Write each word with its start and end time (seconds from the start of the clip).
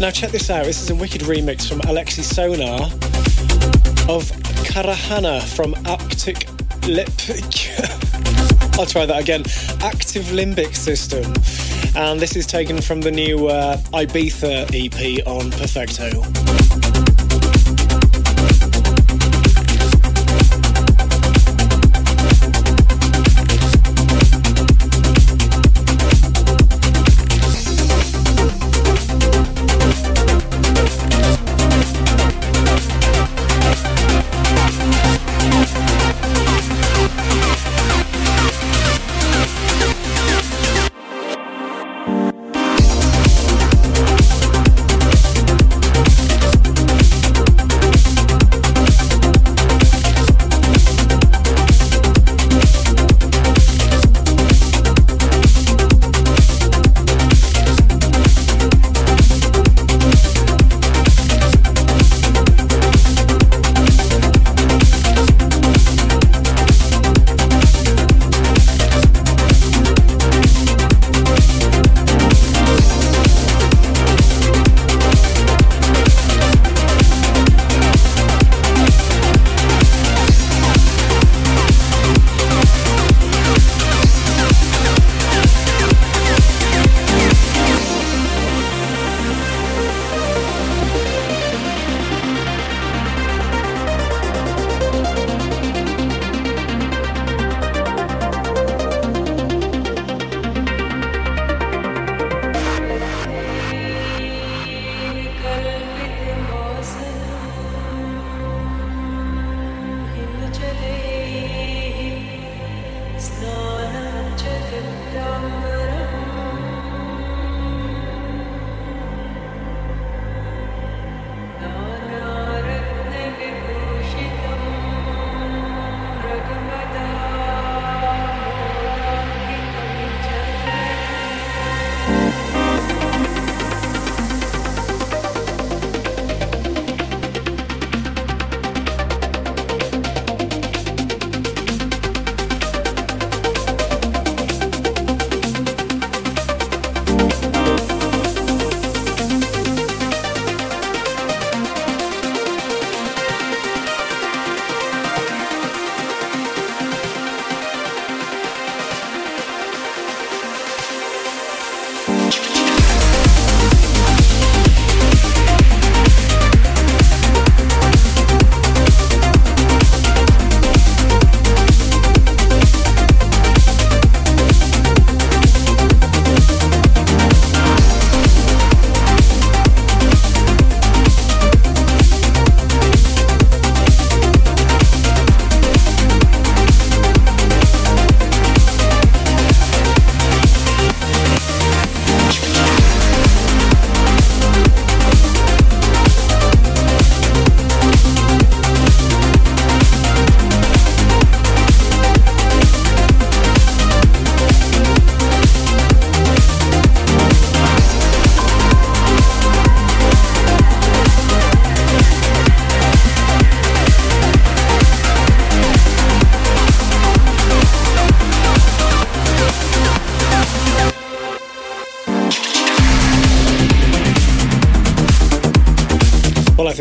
Now 0.00 0.12
check 0.12 0.30
this 0.30 0.48
out. 0.48 0.64
This 0.64 0.80
is 0.80 0.90
a 0.90 0.94
wicked 0.94 1.22
remix 1.22 1.68
from 1.68 1.80
Alexi 1.80 2.22
Sonar 2.22 2.84
of 4.08 4.30
Karahana 4.62 5.42
from 5.42 5.74
Arctic 5.86 6.48
Lip. 6.86 7.08
I'll 8.78 8.86
try 8.86 9.06
that 9.06 9.18
again. 9.20 9.40
Active 9.82 10.22
Limbic 10.26 10.76
System. 10.76 11.34
And 11.96 12.20
this 12.20 12.36
is 12.36 12.46
taken 12.46 12.80
from 12.80 13.00
the 13.00 13.10
new 13.10 13.48
uh, 13.48 13.76
Ibiza 13.92 14.70
EP 14.72 15.26
on 15.26 15.50
Perfecto. 15.50 17.07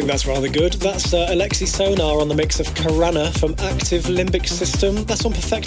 That's 0.08 0.26
rather 0.26 0.50
good. 0.50 0.74
That's 0.74 1.14
uh, 1.14 1.28
Alexi 1.30 1.68
Sonar 1.68 2.20
on 2.20 2.28
the 2.28 2.34
mix 2.34 2.60
of 2.60 2.66
Karana 2.70 3.32
from 3.38 3.54
Active 3.60 4.06
Limbic 4.06 4.48
System. 4.48 5.04
That's 5.04 5.24
on 5.24 5.34
Perfecto 5.34 5.58